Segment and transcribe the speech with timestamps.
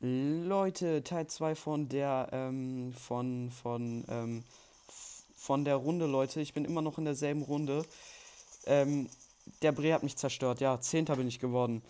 [0.00, 4.44] Leute, Teil 2 von der, ähm, von, von, ähm,
[5.34, 6.40] von der Runde, Leute.
[6.40, 7.84] Ich bin immer noch in derselben Runde.
[8.66, 9.08] Ähm,
[9.62, 10.60] der Bre hat mich zerstört.
[10.60, 11.82] Ja, Zehnter bin ich geworden.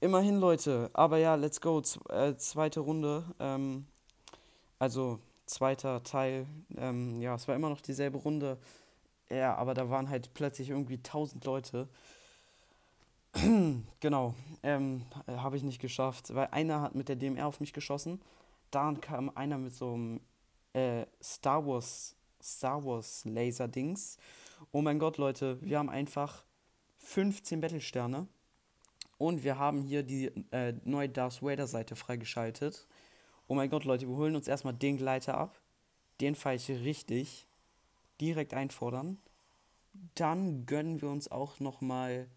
[0.00, 0.90] Immerhin, Leute.
[0.92, 1.80] Aber ja, let's go.
[1.80, 3.24] Z äh, zweite Runde.
[3.40, 3.86] Ähm,
[4.78, 6.46] also, zweiter Teil.
[6.76, 8.58] Ähm, ja, es war immer noch dieselbe Runde.
[9.28, 11.88] Ja, aber da waren halt plötzlich irgendwie 1000 Leute.
[14.00, 18.20] genau, ähm, habe ich nicht geschafft, weil einer hat mit der DMR auf mich geschossen.
[18.70, 20.20] Dann kam einer mit so einem
[20.72, 24.18] äh, Star Wars Star Wars Laser Dings.
[24.72, 26.44] Oh mein Gott, Leute, wir haben einfach
[26.98, 28.28] 15 Battlesterne
[29.18, 32.86] und wir haben hier die äh, neue Darth Vader Seite freigeschaltet.
[33.48, 35.60] Oh mein Gott, Leute, wir holen uns erstmal den Gleiter ab.
[36.20, 37.46] Den fahre ich richtig.
[38.20, 39.18] Direkt einfordern.
[40.14, 42.28] Dann gönnen wir uns auch nochmal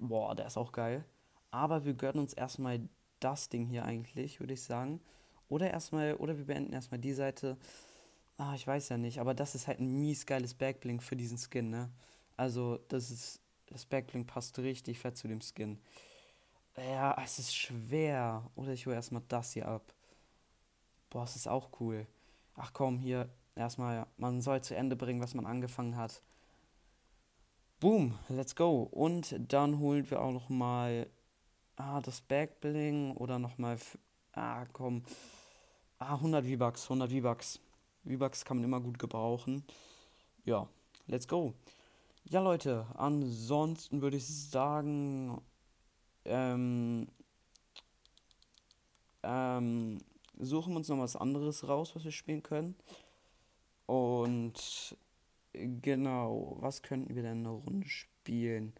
[0.00, 1.04] Boah, der ist auch geil.
[1.50, 2.80] Aber wir gönnen uns erstmal
[3.20, 5.00] das Ding hier eigentlich, würde ich sagen.
[5.48, 7.56] Oder erstmal, oder wir beenden erstmal die Seite.
[8.36, 11.38] Ah, ich weiß ja nicht, aber das ist halt ein mies geiles Backblink für diesen
[11.38, 11.90] Skin, ne?
[12.36, 13.40] Also, das ist.
[13.70, 15.78] Das Backblink passt richtig fett zu dem Skin.
[16.76, 18.50] Ja, es ist schwer.
[18.54, 19.92] Oder ich hole erstmal das hier ab.
[21.10, 22.06] Boah, es ist auch cool.
[22.54, 26.22] Ach komm, hier erstmal, man soll zu Ende bringen, was man angefangen hat.
[27.80, 28.88] Boom, let's go.
[28.90, 31.06] Und dann holen wir auch noch mal
[31.76, 33.78] ah, das Backbling oder noch mal
[34.32, 35.04] ah, komm.
[36.00, 37.60] Ah, 100 V-Bucks, 100 V-Bucks.
[38.04, 39.62] V-Bucks kann man immer gut gebrauchen.
[40.44, 40.66] Ja,
[41.06, 41.54] let's go.
[42.24, 45.40] Ja, Leute, ansonsten würde ich sagen,
[46.24, 47.06] ähm,
[49.22, 49.98] ähm,
[50.36, 52.74] suchen wir uns noch was anderes raus, was wir spielen können.
[53.86, 54.96] Und
[55.52, 58.74] Genau, was könnten wir denn eine Runde spielen?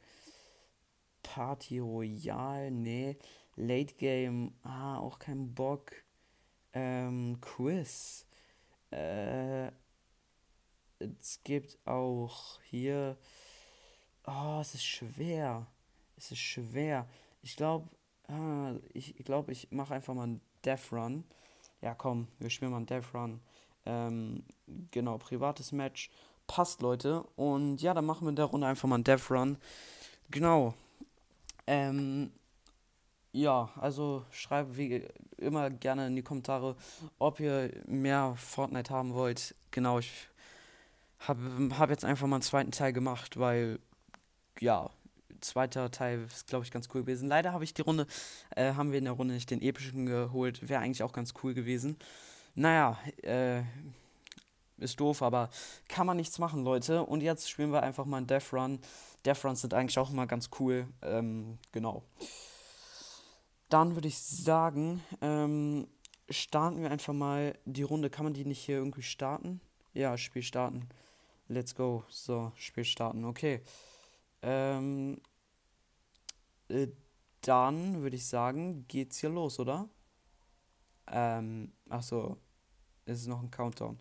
[1.22, 3.16] Party Royale, nee.
[3.56, 5.92] Late Game, ah, auch kein Bock.
[6.72, 8.26] Ähm, Quiz.
[8.90, 9.68] Äh,
[10.98, 13.16] es gibt auch hier.
[14.26, 15.66] Oh, es ist schwer.
[16.16, 17.08] Es ist schwer.
[17.42, 17.88] Ich glaube,
[18.28, 21.24] ah, ich glaube, ich mache einfach mal einen Death Run.
[21.80, 23.40] Ja, komm, wir spielen mal einen Death Run.
[23.86, 24.44] Ähm,
[24.90, 26.10] genau, privates Match
[26.48, 27.22] passt, Leute.
[27.36, 29.56] Und ja, dann machen wir in der Runde einfach mal einen Death Run.
[30.30, 30.74] Genau.
[31.68, 32.32] Ähm,
[33.30, 36.74] ja, also schreibt wie immer gerne in die Kommentare,
[37.20, 39.54] ob ihr mehr Fortnite haben wollt.
[39.70, 40.28] Genau, ich
[41.20, 41.40] habe
[41.78, 43.78] hab jetzt einfach mal einen zweiten Teil gemacht, weil,
[44.60, 44.90] ja,
[45.40, 47.28] zweiter Teil ist, glaube ich, ganz cool gewesen.
[47.28, 48.06] Leider habe ich die Runde,
[48.56, 50.68] äh, haben wir in der Runde nicht den epischen geholt.
[50.68, 51.96] Wäre eigentlich auch ganz cool gewesen.
[52.54, 53.62] Naja, äh,
[54.78, 55.50] ist doof, aber
[55.88, 57.04] kann man nichts machen, Leute.
[57.04, 58.80] Und jetzt spielen wir einfach mal einen Death Run.
[59.24, 60.88] Death Runs sind eigentlich auch immer ganz cool.
[61.02, 62.04] Ähm, genau.
[63.68, 65.88] Dann würde ich sagen, ähm,
[66.30, 68.10] starten wir einfach mal die Runde.
[68.10, 69.60] Kann man die nicht hier irgendwie starten?
[69.92, 70.88] Ja, Spiel starten.
[71.48, 72.04] Let's go.
[72.08, 73.24] So, Spiel starten.
[73.24, 73.62] Okay.
[74.42, 75.20] Ähm,
[76.68, 76.88] äh,
[77.40, 79.88] dann würde ich sagen, geht's hier los, oder?
[81.06, 82.36] Ähm, achso.
[83.06, 83.98] Ist es noch ein Countdown?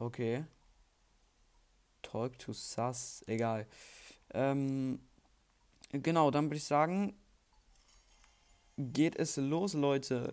[0.00, 0.46] Okay.
[2.00, 3.22] Talk to Sus.
[3.26, 3.66] Egal.
[4.32, 4.98] Ähm,
[5.92, 7.14] genau, dann würde ich sagen,
[8.78, 10.32] geht es los, Leute.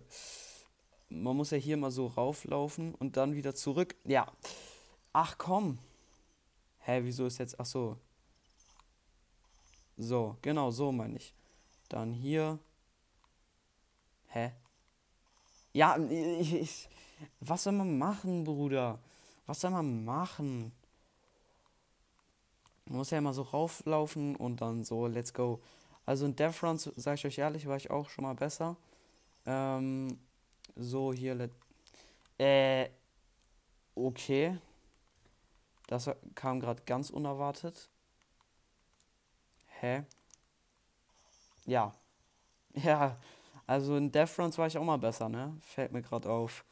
[1.10, 3.94] Man muss ja hier mal so rauflaufen und dann wieder zurück.
[4.04, 4.32] Ja.
[5.12, 5.78] Ach komm.
[6.78, 7.60] Hä, wieso ist jetzt.
[7.60, 7.98] Ach so.
[9.98, 11.34] So, genau, so meine ich.
[11.90, 12.58] Dann hier.
[14.28, 14.52] Hä?
[15.74, 16.88] Ja, ich, ich,
[17.40, 18.98] was soll man machen, Bruder?
[19.48, 20.72] Was soll man machen?
[22.84, 25.62] Man muss ja immer so rauflaufen und dann so, let's go.
[26.04, 28.76] Also in Death Runs, sag ich euch ehrlich, war ich auch schon mal besser.
[29.46, 30.18] Ähm,
[30.76, 31.50] so, hier, let
[32.36, 32.90] äh,
[33.94, 34.58] okay.
[35.86, 37.88] Das kam gerade ganz unerwartet.
[39.80, 40.04] Hä?
[41.64, 41.92] Ja.
[42.74, 43.16] Ja,
[43.66, 45.56] also in Death Runs war ich auch mal besser, ne?
[45.62, 46.64] Fällt mir gerade auf.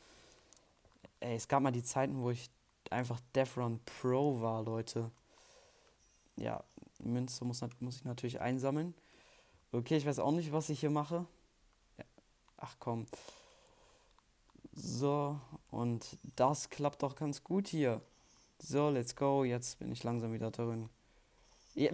[1.21, 2.51] Ey, es gab mal die Zeiten, wo ich
[2.93, 5.11] einfach Defron Pro war, Leute.
[6.37, 6.63] Ja,
[6.99, 8.95] Münze muss, muss ich natürlich einsammeln.
[9.73, 11.27] Okay, ich weiß auch nicht, was ich hier mache.
[11.99, 12.05] Ja.
[12.59, 13.07] Ach komm.
[14.73, 15.41] So,
[15.71, 18.03] und das klappt doch ganz gut hier.
[18.59, 19.45] So, let's go.
[19.45, 20.89] Jetzt bin ich langsam wieder drin.
[21.75, 21.91] Ja,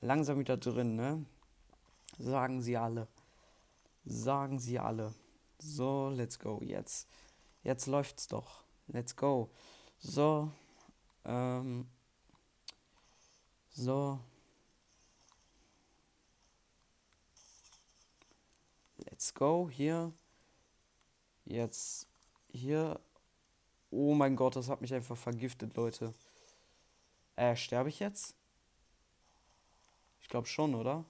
[0.00, 1.24] langsam wieder drin, ne?
[2.18, 3.06] Sagen sie alle.
[4.04, 5.12] Sagen sie alle.
[5.66, 6.60] So, let's go.
[6.62, 7.08] Jetzt.
[7.62, 8.64] Jetzt läuft's doch.
[8.86, 9.50] Let's go.
[9.98, 10.52] So.
[11.24, 11.88] Ähm.
[13.70, 14.20] So.
[18.98, 19.70] Let's go.
[19.70, 20.12] Hier.
[21.46, 22.06] Jetzt.
[22.52, 23.00] Hier.
[23.90, 26.12] Oh mein Gott, das hat mich einfach vergiftet, Leute.
[27.36, 28.34] Äh, sterbe ich jetzt?
[30.20, 31.04] Ich glaube schon, oder?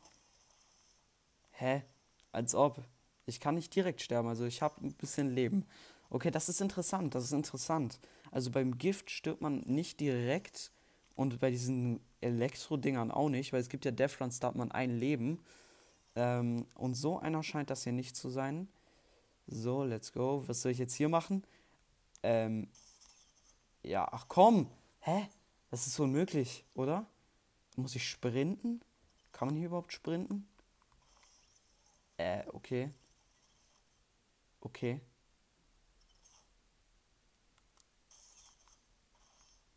[1.53, 1.83] Hä?
[2.31, 2.85] Als ob.
[3.27, 5.67] Ich kann nicht direkt sterben, also ich habe ein bisschen Leben.
[6.11, 7.99] Okay, das ist interessant, das ist interessant.
[8.31, 10.71] Also beim Gift stirbt man nicht direkt
[11.17, 14.99] und bei diesen Elektro-Dingern auch nicht, weil es gibt ja Deathruns, da hat man ein
[14.99, 15.41] Leben.
[16.17, 18.69] Ähm, und so einer scheint das hier nicht zu sein.
[19.47, 20.43] So, let's go.
[20.47, 21.45] Was soll ich jetzt hier machen?
[22.23, 22.69] Ähm,
[23.83, 24.71] ja, ach komm.
[25.01, 25.29] Hä?
[25.71, 27.07] Das ist unmöglich, oder?
[27.77, 28.81] Muss ich sprinten?
[29.33, 30.47] Kann man hier überhaupt sprinten?
[32.17, 32.91] Äh, okay.
[34.65, 35.01] Okay.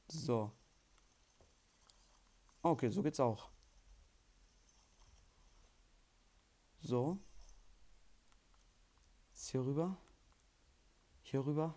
[0.08, 0.52] So.
[2.62, 3.50] Okay, so geht's auch.
[6.80, 7.20] So.
[9.30, 9.98] Jetzt hier rüber.
[11.22, 11.76] Hier rüber.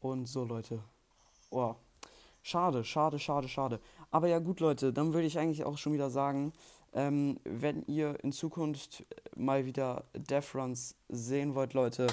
[0.00, 0.84] Und so, Leute.
[1.50, 1.74] Oh.
[2.42, 3.80] Schade, schade, schade, schade.
[4.10, 6.52] Aber ja gut, Leute, dann würde ich eigentlich auch schon wieder sagen,
[6.94, 9.04] ähm, wenn ihr in Zukunft
[9.36, 12.06] mal wieder Death Runs sehen wollt, Leute,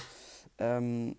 [0.58, 1.16] ähm,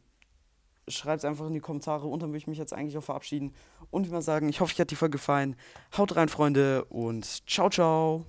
[0.88, 3.54] schreibt es einfach in die Kommentare und dann würde ich mich jetzt eigentlich auch verabschieden
[3.90, 5.56] und wie mal sagen, ich hoffe, euch hat die Folge gefallen.
[5.96, 8.26] Haut rein, Freunde, und ciao, ciao.